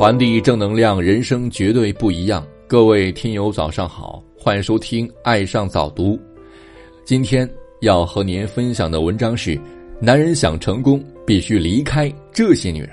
[0.00, 2.42] 传递正能量，人生绝对不一样。
[2.66, 6.14] 各位听友，早上好，欢迎收听《爱上早读》。
[7.04, 7.46] 今天
[7.82, 9.60] 要和您分享的文章是：
[10.00, 12.92] 男人想成功，必须离开这些女人。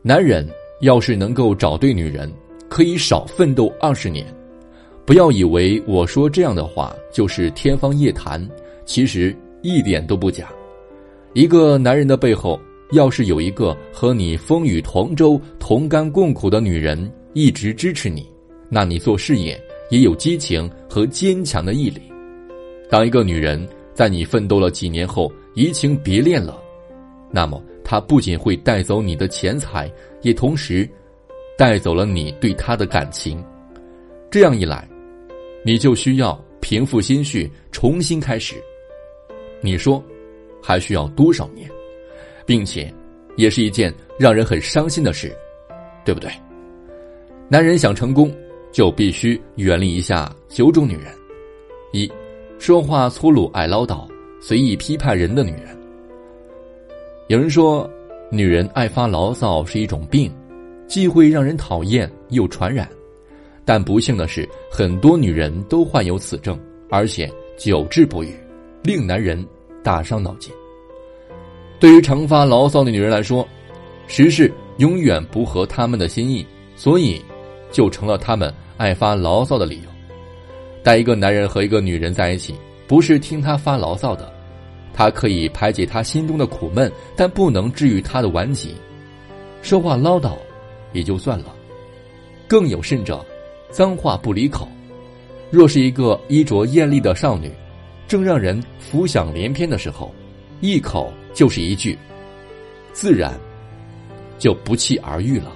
[0.00, 0.48] 男人
[0.80, 2.32] 要是能够找对女人，
[2.68, 4.24] 可以少奋斗二十年。
[5.04, 8.48] 不要以为我说这样的话就是天方夜谭，
[8.84, 10.52] 其实一点都不假。
[11.32, 12.60] 一个男人的背后。
[12.94, 18.26] 要是有一个和你风雨同舟、同甘共苦的女人一直支持你，
[18.68, 22.00] 那你做事业也有激情和坚强的毅力。
[22.88, 26.60] 当一个女人在你奋斗了几年后移情别恋了，
[27.30, 29.90] 那么她不仅会带走你的钱财，
[30.22, 30.88] 也同时
[31.58, 33.42] 带走了你对她的感情。
[34.30, 34.88] 这样一来，
[35.64, 38.56] 你就需要平复心绪，重新开始。
[39.60, 40.02] 你说，
[40.62, 41.68] 还需要多少年？
[42.46, 42.92] 并且，
[43.36, 45.34] 也是一件让人很伤心的事，
[46.04, 46.30] 对不对？
[47.48, 48.32] 男人想成功，
[48.72, 51.12] 就必须远离一下九种女人：
[51.92, 52.10] 一、
[52.58, 54.06] 说话粗鲁、爱唠叨、
[54.40, 55.76] 随意批判人的女人。
[57.28, 57.88] 有人说，
[58.30, 60.32] 女人爱发牢骚是一种病，
[60.86, 62.88] 既会让人讨厌又传染。
[63.64, 66.58] 但不幸的是，很多女人都患有此症，
[66.90, 68.34] 而且久治不愈，
[68.82, 69.42] 令男人
[69.82, 70.52] 大伤脑筋。
[71.78, 73.46] 对于常发牢骚的女人来说，
[74.06, 77.22] 时事永远不合他们的心意，所以
[77.70, 79.90] 就成了他们爱发牢骚的理由。
[80.82, 82.54] 带一个男人和一个女人在一起，
[82.86, 84.32] 不是听他发牢骚的，
[84.92, 88.74] 他可以排解他心中的苦闷，但不能治愈他的顽疾。
[89.62, 90.32] 说话唠叨
[90.92, 91.54] 也就算了，
[92.46, 93.24] 更有甚者，
[93.70, 94.68] 脏话不离口。
[95.50, 97.50] 若是一个衣着艳丽的少女，
[98.06, 100.14] 正让人浮想联翩的时候，
[100.60, 101.12] 一口。
[101.34, 101.98] 就是一句，
[102.92, 103.34] 自然
[104.38, 105.50] 就不期而遇了。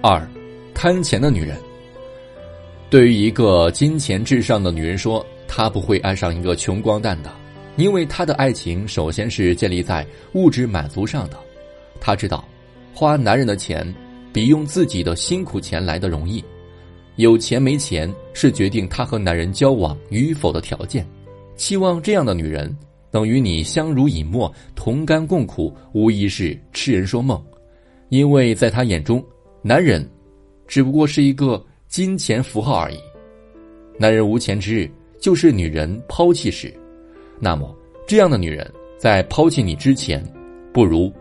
[0.00, 0.26] 二，
[0.72, 1.54] 贪钱的女人，
[2.88, 7.30] 对于一个金钱至上的女人说，她不会爱上一个穷光蛋的，
[7.76, 10.02] 因为她的爱情首先是建立在
[10.32, 11.38] 物质满足上的。
[12.00, 12.42] 她知道，
[12.94, 13.86] 花男人的钱
[14.32, 16.42] 比用自己的辛苦钱来的容易。
[17.16, 21.06] 有钱没钱是决定她和男人交往与否的条件。
[21.54, 22.74] 期望这样的女人。
[23.10, 27.42] 能与你相濡以沫、同甘共苦，无疑是痴人说梦，
[28.08, 29.24] 因为在他眼中，
[29.62, 30.08] 男人
[30.66, 32.98] 只不过是一个金钱符号而已。
[33.98, 34.90] 男人无钱之日，
[35.20, 36.72] 就是女人抛弃时。
[37.38, 37.74] 那么，
[38.06, 40.24] 这样的女人在抛弃你之前，
[40.72, 41.12] 不如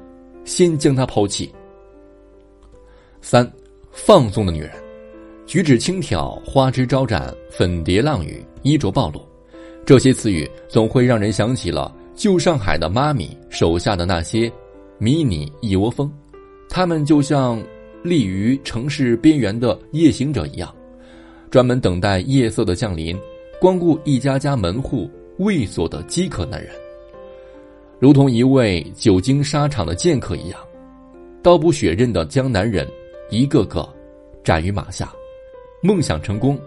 [0.45, 1.51] 先将她抛弃。
[3.21, 3.51] 三，
[3.91, 4.71] 放纵的女人，
[5.45, 9.21] 举止轻佻、花枝招展、粉蝶浪语、衣着暴露。
[9.89, 14.47] 这些词语总会让人想起了旧上海的妈咪手下的那些
[14.99, 16.07] 迷你一窝蜂，
[16.69, 17.59] 他们就像
[18.03, 20.71] 立于城市边缘的夜行者一样，
[21.49, 23.17] 专门等待夜色的降临，
[23.59, 26.71] 光顾一家家门户猥琐的饥渴男人，
[27.97, 30.59] 如同一位久经沙场的剑客一样，
[31.41, 32.87] 刀不血刃的将男人
[33.31, 33.89] 一个个
[34.43, 35.11] 斩于马下。
[35.81, 36.59] 梦想成功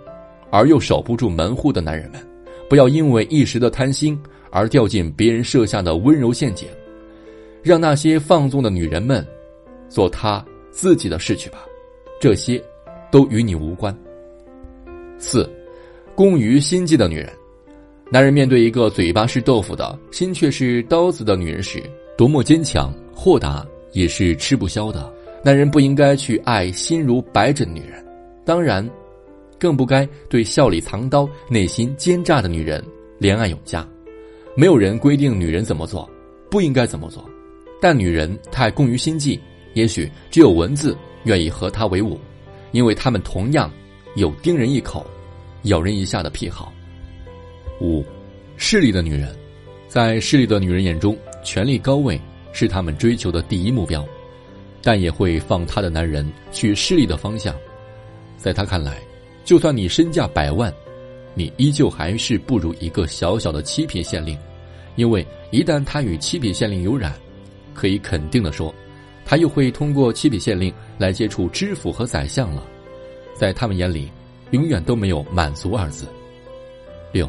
[0.50, 2.20] 而又守不住门户的男人们。
[2.72, 4.18] 不要因为一时的贪心
[4.50, 6.66] 而掉进别人设下的温柔陷阱，
[7.62, 9.22] 让那些放纵的女人们
[9.90, 11.66] 做她自己的事去吧，
[12.18, 12.58] 这些
[13.10, 13.94] 都与你无关。
[15.18, 15.46] 四，
[16.14, 17.28] 工于心计的女人，
[18.10, 21.82] 男人面对一个嘴巴是豆腐的心却是刀子的女人时，
[22.16, 25.12] 多么坚强豁达也是吃不消的。
[25.44, 28.02] 男人不应该去爱心如白纸的女人，
[28.46, 28.82] 当然。
[29.62, 32.84] 更不该对笑里藏刀、内心奸诈的女人
[33.20, 33.88] 怜爱有加。
[34.56, 36.10] 没有人规定女人怎么做，
[36.50, 37.24] 不应该怎么做，
[37.80, 39.40] 但女人太工于心计，
[39.74, 42.18] 也许只有蚊子愿意和她为伍，
[42.72, 43.72] 因为她们同样
[44.16, 45.06] 有叮人一口、
[45.62, 46.72] 咬人一下的癖好。
[47.80, 48.04] 五，
[48.56, 49.32] 势利的女人，
[49.86, 52.20] 在势利的女人眼中，权力高位
[52.52, 54.04] 是他们追求的第一目标，
[54.82, 57.54] 但也会放她的男人去势利的方向，
[58.37, 58.98] 在她看来。
[59.44, 60.72] 就算你身价百万，
[61.34, 64.38] 你依旧还是不如一个小小的七品县令，
[64.96, 67.12] 因为一旦他与七品县令有染，
[67.74, 68.72] 可以肯定的说，
[69.24, 72.62] 他又会通过七品县令来接触知府和宰相了。
[73.34, 74.10] 在他们眼里，
[74.52, 76.06] 永远都没有满足二字。
[77.12, 77.28] 六，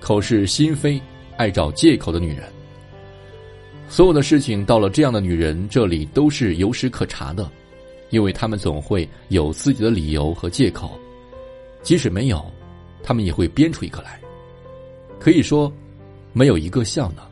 [0.00, 1.00] 口是心非、
[1.36, 2.44] 爱找借口的女人，
[3.88, 7.50] 所有的事情到了这样的女人这里都是有史可查的，
[8.10, 10.98] 因为他们总会有自己的理由和借口。
[11.82, 12.44] 即使没有，
[13.02, 14.20] 他们也会编出一个来。
[15.18, 15.72] 可以说，
[16.32, 17.22] 没有一个笑呢，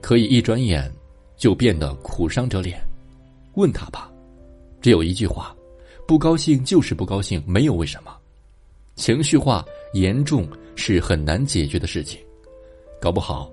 [0.00, 0.92] 可以一转眼
[1.36, 2.80] 就变得苦伤着脸。
[3.54, 4.10] 问他吧，
[4.80, 5.54] 只有一句话：
[6.06, 8.16] 不高兴就是不高兴，没有为什么。
[8.94, 12.20] 情绪化严重是很难解决的事情，
[13.00, 13.50] 搞不好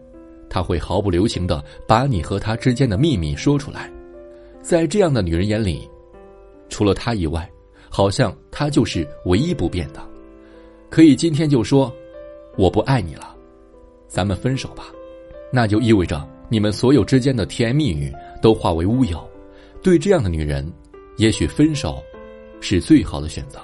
[0.50, 3.90] 他会毫不留情的把你和他之间的秘密说出来。
[4.62, 5.90] 在这样的女人眼里，
[6.70, 7.50] 除了他以外，
[7.90, 10.02] 好像他就是唯一不变的。
[10.90, 11.94] 可以今天就说
[12.58, 13.36] 我不爱你了，
[14.08, 14.86] 咱们分手吧，
[15.52, 19.28] 那就意味着你们所有之间的甜言蜜语都化为乌有。
[19.82, 20.72] 对这样的女人，
[21.18, 22.04] 也许分手
[22.62, 23.60] 是最好的选择。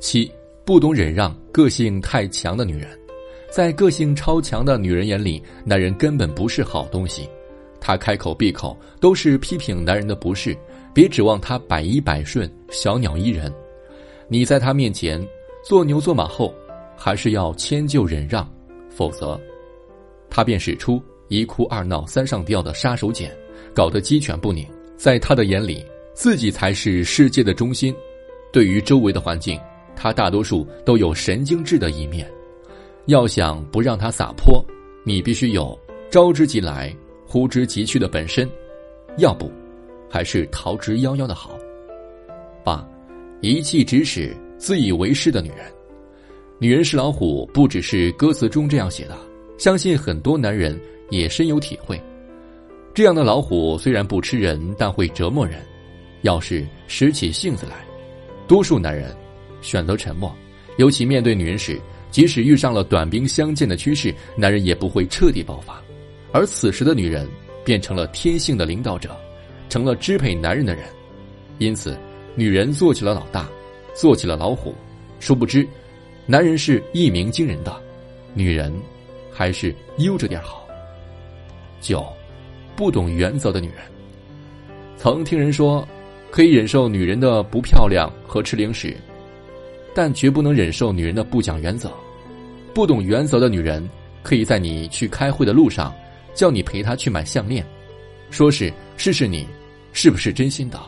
[0.00, 0.30] 七。
[0.66, 2.98] 不懂忍让、个性太强的女人，
[3.50, 7.28] 在个性超强的女人眼里，男人根本不是好东西。
[7.78, 10.56] 她开口闭口都是批评男人的不是，
[10.94, 13.52] 别指望他百依百顺、小鸟依人。
[14.28, 15.22] 你在他面前
[15.64, 16.54] 做牛做马后，
[16.96, 18.48] 还是要迁就忍让，
[18.88, 19.38] 否则，
[20.30, 23.28] 他便使出一哭二闹三上吊的杀手锏，
[23.74, 24.64] 搞得鸡犬不宁。
[24.96, 27.92] 在他的眼里，自己才是世界的中心，
[28.52, 29.60] 对于周围的环境。
[29.96, 32.28] 他大多数都有神经质的一面，
[33.06, 34.64] 要想不让他撒泼，
[35.04, 35.78] 你必须有
[36.10, 36.94] 招之即来、
[37.26, 38.48] 呼之即去的本身，
[39.18, 39.50] 要不，
[40.14, 41.58] 还是逃之夭夭的好。
[42.62, 42.88] 八，
[43.40, 45.66] 一气指使、自以为是的女人，
[46.60, 49.18] 女人是老虎，不只是歌词中这样写的，
[49.58, 50.80] 相信很多男人
[51.10, 52.00] 也深有体会。
[52.94, 55.60] 这样的老虎虽然不吃人，但会折磨人。
[56.22, 57.84] 要是使起性子来，
[58.46, 59.12] 多数男人。
[59.62, 60.32] 选择沉默，
[60.78, 61.76] 尤其面对女人时，
[62.12, 65.82] 即使遇上了短兵相见的趋势，男人也不会彻底爆发。
[66.30, 67.28] 而此时的女人
[67.64, 69.10] 变成了天性的领导者，
[69.74, 70.84] 成了支配男人的人。
[71.58, 71.98] 因此，
[72.36, 73.48] 女人做起了老大，
[73.92, 74.72] 做起了老虎。
[75.18, 75.66] 殊不知，
[76.26, 77.74] 男人是一鸣惊人的，
[78.34, 78.72] 女人
[79.32, 80.64] 还是悠着点好。
[81.80, 82.06] 九，
[82.76, 83.78] 不懂原则的女人。
[84.96, 85.84] 曾听人说，
[86.30, 88.96] 可以忍受女人的不漂亮和吃零食。
[89.92, 91.92] 但绝不能忍受女人的不讲原则、
[92.72, 93.88] 不懂原则的女人，
[94.22, 95.92] 可以在你去开会的路上，
[96.32, 97.66] 叫你陪她去买项链，
[98.30, 99.46] 说是试试你
[99.94, 100.78] 是不是真心的。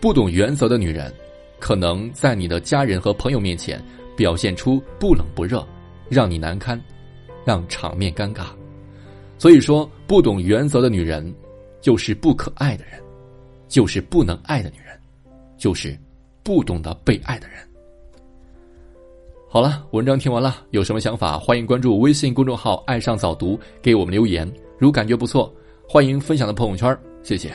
[0.00, 1.12] 不懂原则的女人，
[1.58, 3.82] 可能在你的家人和朋友面前
[4.16, 5.66] 表现出不冷不热，
[6.08, 6.80] 让你难堪，
[7.44, 8.48] 让场面尴尬。
[9.38, 11.34] 所以说，不懂原则的女人，
[11.80, 13.02] 就是不可爱的人，
[13.66, 14.96] 就是不能爱的女人，
[15.56, 15.98] 就是
[16.42, 17.56] 不懂得被爱的人。
[19.48, 24.50] 好了，文章听完了，有什么想法，欢迎关注微信公众号“爱上早读”，给我们留言。
[24.78, 25.52] 如感觉不错，
[25.88, 27.52] 欢迎分享到朋友圈，谢谢。